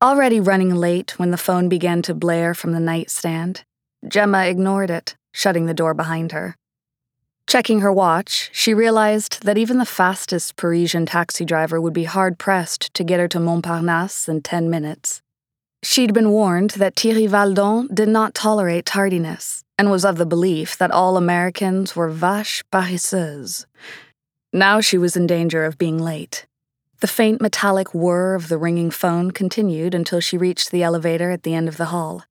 [0.00, 3.64] Already running late when the phone began to blare from the nightstand,
[4.06, 6.54] Gemma ignored it, shutting the door behind her.
[7.48, 12.38] Checking her watch, she realized that even the fastest Parisian taxi driver would be hard
[12.38, 15.20] pressed to get her to Montparnasse in 10 minutes.
[15.82, 20.78] She'd been warned that Thierry Valdon did not tolerate tardiness and was of the belief
[20.78, 23.66] that all Americans were vaches paresseuses.
[24.52, 26.46] Now she was in danger of being late.
[27.00, 31.44] The faint metallic whir of the ringing phone continued until she reached the elevator at
[31.44, 32.24] the end of the hall.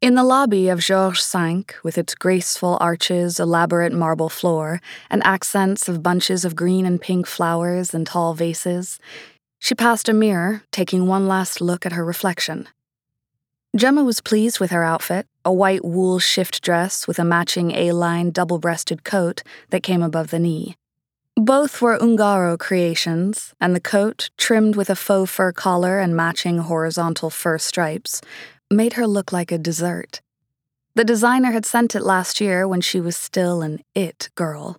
[0.00, 5.88] In the lobby of Georges V, with its graceful arches, elaborate marble floor, and accents
[5.88, 9.00] of bunches of green and pink flowers and tall vases,
[9.58, 12.68] she passed a mirror, taking one last look at her reflection.
[13.74, 17.90] Gemma was pleased with her outfit a white wool shift dress with a matching A
[17.90, 20.76] line double breasted coat that came above the knee.
[21.44, 26.58] Both were Ungaro creations, and the coat, trimmed with a faux fur collar and matching
[26.58, 28.20] horizontal fur stripes,
[28.70, 30.20] made her look like a dessert.
[30.94, 34.76] The designer had sent it last year when she was still an it girl.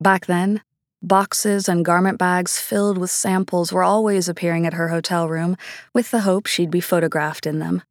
[0.00, 0.62] Back then,
[1.00, 5.56] boxes and garment bags filled with samples were always appearing at her hotel room
[5.94, 7.84] with the hope she'd be photographed in them.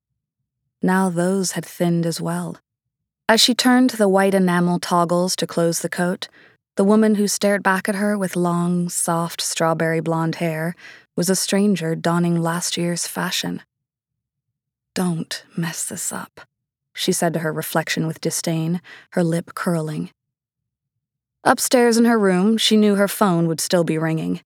[0.82, 2.58] Now those had thinned as well.
[3.30, 6.28] As she turned the white enamel toggles to close the coat,
[6.78, 10.76] the woman who stared back at her with long, soft, strawberry blonde hair
[11.16, 13.64] was a stranger donning last year's fashion.
[14.94, 16.42] Don't mess this up,
[16.94, 18.80] she said to her reflection with disdain,
[19.12, 20.12] her lip curling.
[21.44, 24.42] Upstairs in her room, she knew her phone would still be ringing.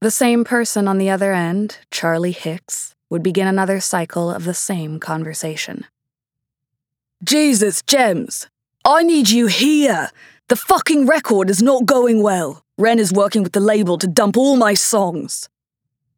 [0.00, 4.54] The same person on the other end, Charlie Hicks, would begin another cycle of the
[4.54, 5.84] same conversation.
[7.22, 8.48] Jesus, Gems!
[8.86, 10.10] I need you here!
[10.48, 12.62] The fucking record is not going well.
[12.76, 15.48] Ren is working with the label to dump all my songs.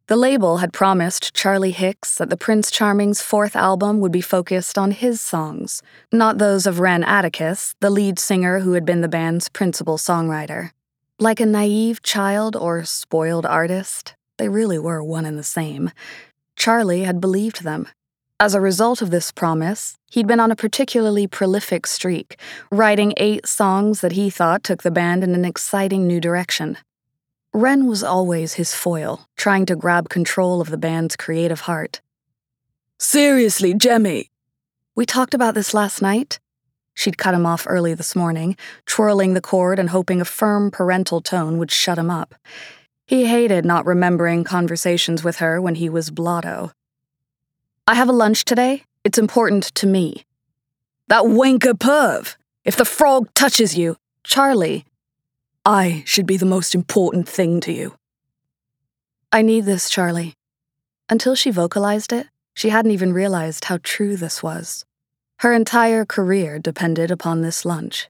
[0.07, 4.77] The label had promised Charlie Hicks that the Prince Charming's fourth album would be focused
[4.77, 9.07] on his songs, not those of Ren Atticus, the lead singer who had been the
[9.07, 10.71] band's principal songwriter.
[11.19, 15.91] Like a naive child or spoiled artist, they really were one and the same.
[16.57, 17.87] Charlie had believed them
[18.39, 22.39] as a result of this promise, he'd been on a particularly prolific streak,
[22.71, 26.77] writing eight songs that he thought took the band in an exciting new direction.
[27.51, 32.01] Ren was always his foil, trying to grab control of the band's creative heart.
[32.99, 34.29] Seriously, Jemmy.
[34.95, 36.39] We talked about this last night.
[36.93, 38.55] She'd cut him off early this morning,
[38.85, 42.35] twirling the cord and hoping a firm parental tone would shut him up.
[43.07, 46.71] He hated not remembering conversations with her when he was blotto.
[47.89, 48.83] I have a lunch today.
[49.05, 50.25] It's important to me.
[51.07, 52.35] That wanker perv.
[52.65, 54.83] If the frog touches you, Charlie,
[55.65, 57.95] I should be the most important thing to you.
[59.31, 60.33] I need this, Charlie.
[61.09, 64.83] Until she vocalized it, she hadn't even realized how true this was.
[65.39, 68.09] Her entire career depended upon this lunch.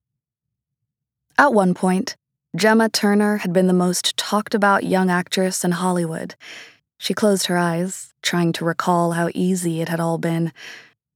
[1.38, 2.16] At one point,
[2.56, 6.34] Gemma Turner had been the most talked about young actress in Hollywood,
[6.98, 10.52] she closed her eyes, trying to recall how easy it had all been.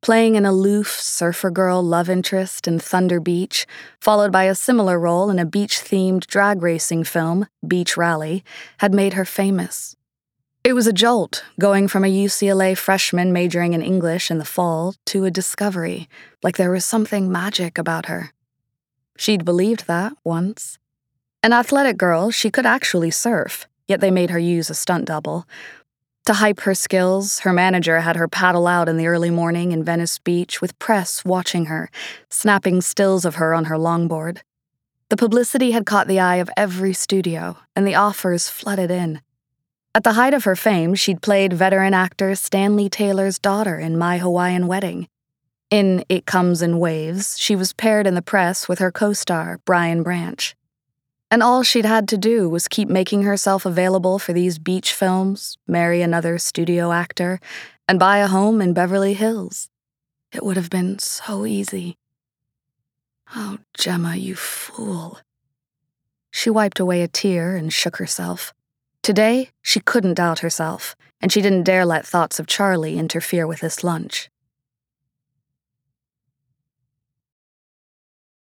[0.01, 3.67] Playing an aloof surfer girl love interest in Thunder Beach,
[3.99, 8.43] followed by a similar role in a beach themed drag racing film, Beach Rally,
[8.79, 9.95] had made her famous.
[10.63, 14.93] It was a jolt, going from a UCLA freshman majoring in English in the fall
[15.07, 16.07] to a discovery,
[16.43, 18.31] like there was something magic about her.
[19.17, 20.77] She'd believed that once.
[21.43, 25.45] An athletic girl, she could actually surf, yet they made her use a stunt double.
[26.25, 29.83] To hype her skills, her manager had her paddle out in the early morning in
[29.83, 31.89] Venice Beach with press watching her,
[32.29, 34.39] snapping stills of her on her longboard.
[35.09, 39.21] The publicity had caught the eye of every studio, and the offers flooded in.
[39.93, 44.19] At the height of her fame, she'd played veteran actor Stanley Taylor's daughter in My
[44.19, 45.09] Hawaiian Wedding.
[45.69, 49.59] In It Comes in Waves, she was paired in the press with her co star,
[49.65, 50.55] Brian Branch.
[51.31, 55.57] And all she'd had to do was keep making herself available for these beach films,
[55.65, 57.39] marry another studio actor,
[57.87, 59.69] and buy a home in Beverly Hills.
[60.33, 61.97] It would have been so easy.
[63.33, 65.19] Oh, Gemma, you fool.
[66.31, 68.53] She wiped away a tear and shook herself.
[69.01, 73.61] Today, she couldn't doubt herself, and she didn't dare let thoughts of Charlie interfere with
[73.61, 74.29] this lunch.